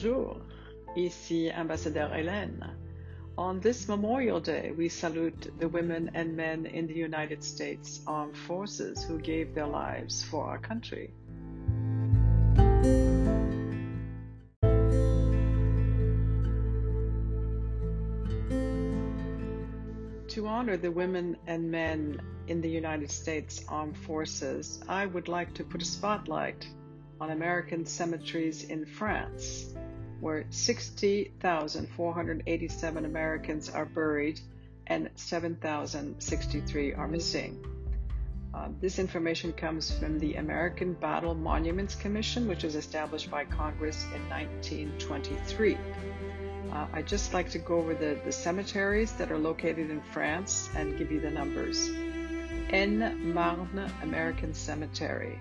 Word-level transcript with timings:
Bonjour, 0.00 0.36
ici 0.96 1.50
Ambassadeur 1.50 2.10
Hélène. 2.10 2.70
On 3.36 3.58
this 3.58 3.88
Memorial 3.88 4.38
Day, 4.38 4.70
we 4.70 4.88
salute 4.88 5.50
the 5.58 5.68
women 5.68 6.08
and 6.14 6.36
men 6.36 6.66
in 6.66 6.86
the 6.86 6.94
United 6.94 7.42
States 7.42 8.00
Armed 8.06 8.36
Forces 8.36 9.02
who 9.02 9.18
gave 9.18 9.56
their 9.56 9.66
lives 9.66 10.22
for 10.22 10.44
our 10.44 10.58
country. 10.58 11.10
To 20.28 20.46
honor 20.46 20.76
the 20.76 20.92
women 20.92 21.36
and 21.48 21.68
men 21.68 22.20
in 22.46 22.60
the 22.60 22.70
United 22.70 23.10
States 23.10 23.64
Armed 23.68 23.96
Forces, 23.96 24.80
I 24.88 25.06
would 25.06 25.26
like 25.26 25.54
to 25.54 25.64
put 25.64 25.82
a 25.82 25.84
spotlight 25.84 26.68
on 27.20 27.30
American 27.30 27.84
cemeteries 27.84 28.62
in 28.62 28.86
France, 28.86 29.74
where 30.20 30.44
60,487 30.50 33.04
Americans 33.04 33.70
are 33.70 33.86
buried 33.86 34.40
and 34.86 35.10
7,063 35.14 36.94
are 36.94 37.08
missing. 37.08 37.64
Uh, 38.54 38.68
this 38.80 38.98
information 38.98 39.52
comes 39.52 39.90
from 39.90 40.18
the 40.18 40.36
American 40.36 40.94
Battle 40.94 41.34
Monuments 41.34 41.94
Commission, 41.94 42.48
which 42.48 42.64
was 42.64 42.74
established 42.74 43.30
by 43.30 43.44
Congress 43.44 44.04
in 44.14 44.26
1923. 44.30 45.76
Uh, 46.72 46.86
I'd 46.92 47.06
just 47.06 47.34
like 47.34 47.50
to 47.50 47.58
go 47.58 47.78
over 47.78 47.94
the, 47.94 48.18
the 48.24 48.32
cemeteries 48.32 49.12
that 49.12 49.30
are 49.30 49.38
located 49.38 49.90
in 49.90 50.00
France 50.00 50.70
and 50.74 50.98
give 50.98 51.12
you 51.12 51.20
the 51.20 51.30
numbers. 51.30 51.90
Aisne-Marne 52.70 53.90
American 54.02 54.52
Cemetery, 54.52 55.38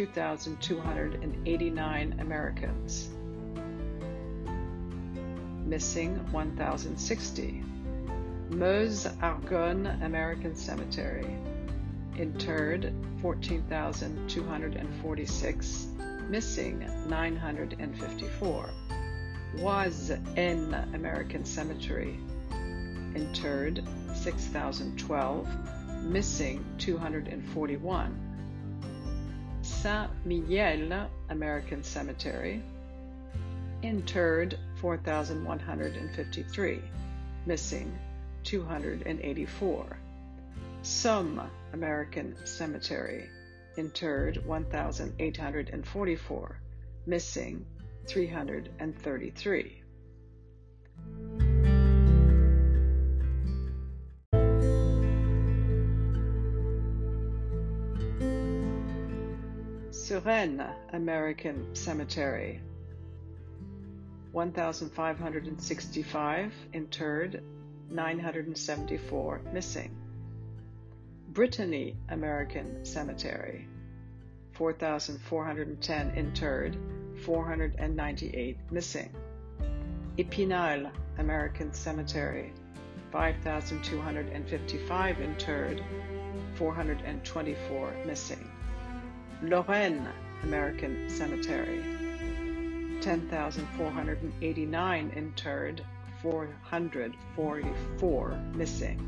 2,289 0.00 2.20
Americans. 2.20 3.10
Missing 5.66 6.16
1,060. 6.32 7.62
Meuse 8.48 9.06
Argonne 9.20 9.86
American 10.02 10.56
Cemetery. 10.56 11.36
Interred 12.16 12.94
14,246. 13.20 15.86
Missing 16.30 16.86
954. 17.06 18.70
Was 19.58 20.12
in 20.34 20.72
American 20.94 21.44
Cemetery. 21.44 22.18
Interred 23.14 23.86
6,012. 24.14 25.46
Missing 26.04 26.64
241. 26.78 28.29
Saint 29.82 30.10
Mihiel 30.26 31.08
American 31.30 31.82
Cemetery. 31.82 32.62
Interred 33.82 34.58
4,153. 34.74 36.82
Missing 37.46 37.98
284. 38.44 39.96
Somme 40.82 41.50
American 41.72 42.36
Cemetery. 42.44 43.30
Interred 43.78 44.44
1,844. 44.44 46.60
Missing 47.06 47.64
333. 48.06 49.79
Suresnes 60.10 60.74
American 60.92 61.72
Cemetery. 61.72 62.60
1565 64.32 66.52
interred 66.72 67.44
974 67.90 69.40
missing. 69.52 69.96
Brittany 71.28 71.94
American 72.08 72.84
Cemetery. 72.84 73.68
4410 74.54 76.10
interred 76.16 76.76
498 77.24 78.56
missing. 78.72 79.10
Epinal 80.18 80.90
American 81.18 81.72
Cemetery. 81.72 82.52
5255 83.12 85.20
interred 85.20 85.84
424 86.56 87.94
missing 88.06 88.50
Lorraine 89.42 90.06
American 90.42 91.08
Cemetery 91.08 91.82
10,489 93.00 95.12
interred, 95.16 95.82
444 96.20 98.38
missing. 98.52 99.00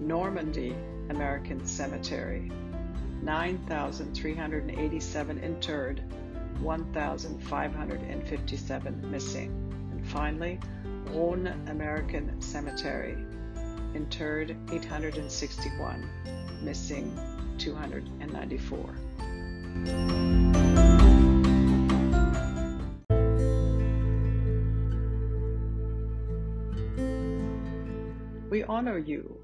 Normandy 0.00 0.74
American 1.10 1.64
Cemetery 1.64 2.50
9,387 3.22 5.38
interred, 5.38 6.02
1,557 6.60 9.10
missing. 9.12 9.50
And 9.92 10.04
finally, 10.08 10.58
Rhône 11.04 11.70
American 11.70 12.40
Cemetery 12.40 13.16
interred 13.94 14.56
861, 14.72 16.10
missing 16.64 17.16
294. 17.58 18.96
We 28.50 28.64
honor 28.64 28.98
you 28.98 29.38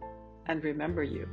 and 0.46 0.64
remember 0.64 1.04
you. 1.04 1.28